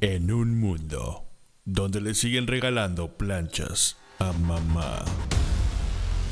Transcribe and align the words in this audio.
En 0.00 0.30
un 0.30 0.60
mundo 0.60 1.24
donde 1.64 2.00
le 2.00 2.14
siguen 2.14 2.46
regalando 2.46 3.16
planchas 3.16 3.96
a 4.20 4.32
mamá. 4.32 5.04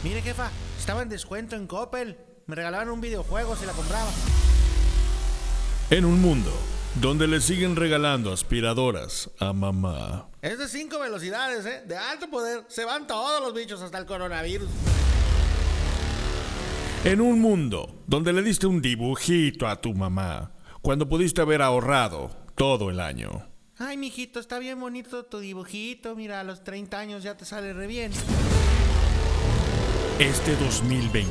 Mire, 0.04 0.22
jefa, 0.22 0.52
estaba 0.78 1.02
en 1.02 1.08
descuento 1.08 1.56
en 1.56 1.66
Coppel. 1.66 2.16
Me 2.46 2.54
regalaban 2.54 2.90
un 2.90 3.00
videojuego 3.00 3.56
si 3.56 3.66
la 3.66 3.72
compraba. 3.72 4.08
En 5.90 6.04
un 6.04 6.20
mundo 6.20 6.52
donde 7.00 7.26
le 7.26 7.40
siguen 7.40 7.74
regalando 7.74 8.32
aspiradoras 8.32 9.30
a 9.40 9.52
mamá. 9.52 10.28
Es 10.42 10.60
de 10.60 10.68
cinco 10.68 11.00
velocidades, 11.00 11.66
¿eh? 11.66 11.82
De 11.88 11.96
alto 11.96 12.30
poder. 12.30 12.62
Se 12.68 12.84
van 12.84 13.08
todos 13.08 13.40
los 13.40 13.52
bichos 13.52 13.82
hasta 13.82 13.98
el 13.98 14.06
coronavirus. 14.06 14.68
En 17.02 17.20
un 17.20 17.40
mundo 17.40 18.04
donde 18.06 18.32
le 18.32 18.42
diste 18.42 18.68
un 18.68 18.80
dibujito 18.80 19.66
a 19.66 19.80
tu 19.80 19.92
mamá 19.92 20.52
cuando 20.82 21.08
pudiste 21.08 21.40
haber 21.40 21.62
ahorrado 21.62 22.30
todo 22.54 22.90
el 22.90 23.00
año. 23.00 23.55
Ay, 23.78 23.98
mijito, 23.98 24.40
está 24.40 24.58
bien 24.58 24.80
bonito 24.80 25.26
tu 25.26 25.38
dibujito. 25.38 26.16
Mira, 26.16 26.40
a 26.40 26.44
los 26.44 26.64
30 26.64 26.98
años 26.98 27.22
ya 27.22 27.36
te 27.36 27.44
sale 27.44 27.74
re 27.74 27.86
bien. 27.86 28.10
Este 30.18 30.56
2020, 30.56 31.30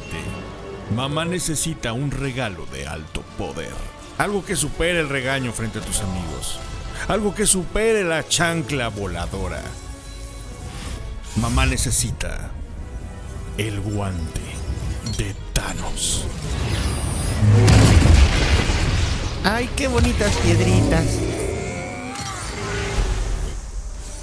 mamá 0.95 1.25
necesita 1.25 1.93
un 1.93 2.11
regalo 2.11 2.67
de 2.67 2.85
alto 2.85 3.23
poder. 3.39 3.71
Algo 4.19 4.45
que 4.45 4.55
supere 4.55 4.99
el 4.99 5.09
regaño 5.09 5.53
frente 5.53 5.79
a 5.79 5.81
tus 5.81 6.01
amigos. 6.01 6.59
Algo 7.07 7.33
que 7.33 7.47
supere 7.47 8.03
la 8.03 8.27
chancla 8.27 8.89
voladora. 8.89 9.63
Mamá 11.37 11.65
necesita 11.65 12.51
el 13.57 13.81
guante 13.81 14.41
de 15.17 15.33
Thanos. 15.51 16.27
Ay, 19.43 19.67
qué 19.75 19.87
bonitas 19.87 20.35
piedritas. 20.37 21.34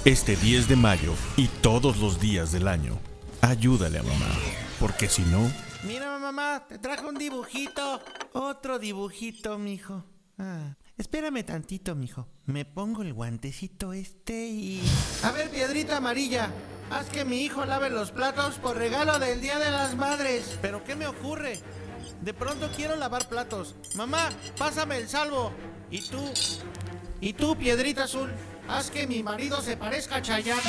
Este 0.05 0.35
10 0.35 0.67
de 0.67 0.75
mayo 0.75 1.13
y 1.37 1.47
todos 1.47 1.95
los 1.95 2.19
días 2.19 2.51
del 2.51 2.67
año, 2.67 2.99
ayúdale 3.39 3.99
a 3.99 4.03
mamá, 4.03 4.27
porque 4.77 5.07
si 5.07 5.21
no, 5.21 5.49
Mira, 5.83 6.19
mamá, 6.19 6.65
te 6.67 6.77
traje 6.77 7.05
un 7.05 7.15
dibujito. 7.15 8.01
Otro 8.33 8.79
dibujito, 8.79 9.57
mijo. 9.57 10.03
Ah, 10.37 10.75
espérame 10.97 11.45
tantito, 11.45 11.95
mijo. 11.95 12.27
Me 12.45 12.65
pongo 12.65 13.01
el 13.01 13.13
guantecito 13.13 13.93
este 13.93 14.47
y. 14.47 14.81
A 15.23 15.31
ver, 15.31 15.49
piedrita 15.49 15.97
amarilla. 15.97 16.49
Haz 16.89 17.09
que 17.09 17.23
mi 17.23 17.41
hijo 17.41 17.65
lave 17.65 17.89
los 17.89 18.11
platos 18.11 18.55
por 18.55 18.75
regalo 18.75 19.19
del 19.19 19.39
Día 19.39 19.57
de 19.57 19.71
las 19.71 19.95
Madres. 19.95 20.57
¿Pero 20.61 20.83
qué 20.83 20.97
me 20.97 21.07
ocurre? 21.07 21.59
De 22.21 22.33
pronto 22.33 22.69
quiero 22.75 22.97
lavar 22.97 23.29
platos. 23.29 23.75
Mamá, 23.95 24.29
pásame 24.57 24.97
el 24.97 25.07
salvo. 25.07 25.53
¿Y 25.91 26.01
tú? 26.01 26.23
¿Y 27.21 27.33
tú, 27.33 27.57
piedrita 27.57 28.03
azul? 28.03 28.29
Haz 28.67 28.89
que 28.89 29.05
mi 29.07 29.21
marido 29.21 29.61
se 29.61 29.77
parezca 29.77 30.17
a 30.17 30.21
Chayanne. 30.21 30.61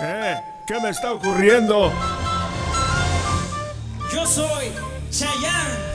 ¡Eh! 0.00 0.36
¿Qué 0.66 0.80
me 0.80 0.90
está 0.90 1.12
ocurriendo? 1.12 1.92
Yo 4.12 4.26
soy 4.26 4.72
Chayanne. 5.10 5.94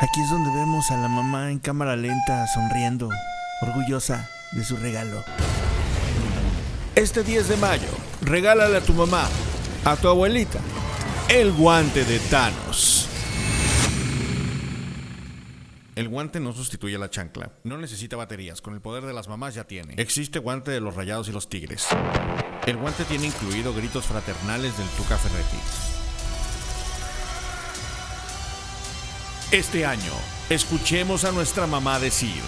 Aquí 0.00 0.20
es 0.20 0.30
donde 0.30 0.50
vemos 0.50 0.90
a 0.90 0.96
la 0.96 1.08
mamá 1.08 1.50
en 1.50 1.58
cámara 1.58 1.96
lenta 1.96 2.46
sonriendo, 2.46 3.08
orgullosa 3.62 4.28
de 4.52 4.64
su 4.64 4.76
regalo. 4.76 5.24
Este 6.94 7.24
10 7.24 7.48
de 7.48 7.56
mayo, 7.56 7.88
regálale 8.22 8.76
a 8.76 8.80
tu 8.80 8.92
mamá, 8.92 9.28
a 9.84 9.96
tu 9.96 10.08
abuelita, 10.08 10.60
el 11.28 11.52
guante 11.52 12.04
de 12.04 12.18
Thanos. 12.20 13.06
El 15.94 16.08
guante 16.08 16.40
no 16.40 16.52
sustituye 16.52 16.96
a 16.96 16.98
la 16.98 17.10
chancla. 17.10 17.52
No 17.64 17.76
necesita 17.76 18.16
baterías. 18.16 18.62
Con 18.62 18.74
el 18.74 18.80
poder 18.80 19.04
de 19.04 19.12
las 19.12 19.28
mamás 19.28 19.54
ya 19.54 19.64
tiene. 19.64 19.94
Existe 19.98 20.38
guante 20.38 20.70
de 20.70 20.80
los 20.80 20.94
rayados 20.94 21.28
y 21.28 21.32
los 21.32 21.48
tigres. 21.48 21.86
El 22.66 22.76
guante 22.76 23.04
tiene 23.04 23.26
incluido 23.26 23.74
gritos 23.74 24.06
fraternales 24.06 24.78
del 24.78 24.88
Tuca 24.90 25.18
Ferretti. 25.18 25.56
Este 29.50 29.84
año, 29.84 30.12
escuchemos 30.50 31.24
a 31.24 31.32
nuestra 31.32 31.66
mamá 31.66 31.98
decir, 31.98 32.42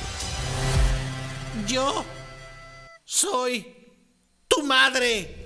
Yo 1.67 2.05
soy 3.05 3.67
tu 4.47 4.63
madre. 4.65 5.40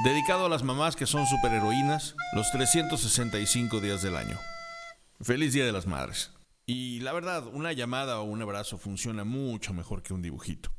Dedicado 0.00 0.46
a 0.46 0.48
las 0.48 0.62
mamás 0.62 0.94
que 0.94 1.06
son 1.06 1.26
superheroínas 1.26 2.14
los 2.32 2.52
365 2.52 3.80
días 3.80 4.00
del 4.00 4.14
año. 4.14 4.38
Feliz 5.20 5.52
Día 5.52 5.66
de 5.66 5.72
las 5.72 5.88
Madres. 5.88 6.30
Y 6.66 7.00
la 7.00 7.12
verdad, 7.12 7.48
una 7.48 7.72
llamada 7.72 8.20
o 8.20 8.22
un 8.22 8.40
abrazo 8.40 8.78
funciona 8.78 9.24
mucho 9.24 9.74
mejor 9.74 10.04
que 10.04 10.14
un 10.14 10.22
dibujito. 10.22 10.70